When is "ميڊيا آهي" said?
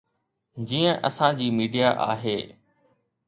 1.59-2.37